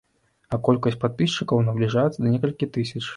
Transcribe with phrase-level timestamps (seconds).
[0.55, 3.03] А колькасць падпісчыкаў набліжаецца да некалькі тысяч.